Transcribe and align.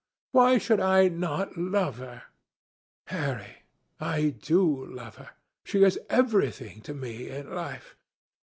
Why 0.31 0.57
should 0.57 0.79
I 0.79 1.09
not 1.09 1.57
love 1.59 1.99
her? 1.99 2.23
Harry, 3.05 3.61
I 3.99 4.29
do 4.29 4.83
love 4.87 5.17
her. 5.17 5.29
She 5.63 5.83
is 5.83 5.99
everything 6.09 6.81
to 6.89 6.95
me 6.95 7.29
in 7.29 7.53
life. 7.53 7.95